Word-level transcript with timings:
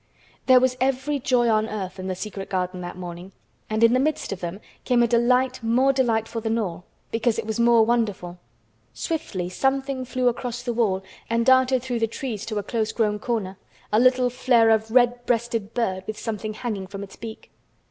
There 0.47 0.59
was 0.59 0.77
every 0.81 1.19
joy 1.19 1.47
on 1.47 1.69
earth 1.69 1.99
in 1.99 2.07
the 2.07 2.15
secret 2.15 2.49
garden 2.49 2.81
that 2.81 2.97
morning, 2.97 3.33
and 3.69 3.83
in 3.83 3.93
the 3.93 3.99
midst 3.99 4.31
of 4.31 4.39
them 4.39 4.59
came 4.83 5.03
a 5.03 5.07
delight 5.07 5.61
more 5.61 5.93
delightful 5.93 6.41
than 6.41 6.57
all, 6.57 6.85
because 7.11 7.37
it 7.37 7.45
was 7.45 7.59
more 7.59 7.85
wonderful. 7.85 8.39
Swiftly 8.95 9.47
something 9.47 10.03
flew 10.03 10.27
across 10.27 10.63
the 10.63 10.73
wall 10.73 11.03
and 11.29 11.45
darted 11.45 11.83
through 11.83 11.99
the 11.99 12.07
trees 12.07 12.47
to 12.47 12.57
a 12.57 12.63
close 12.63 12.91
grown 12.91 13.19
corner, 13.19 13.59
a 13.93 13.99
little 13.99 14.31
flare 14.31 14.71
of 14.71 14.89
red 14.89 15.23
breasted 15.27 15.71
bird 15.75 16.03
with 16.07 16.17
something 16.17 16.55
hanging 16.55 16.87
from 16.87 17.03
its 17.03 17.15
beak. 17.15 17.51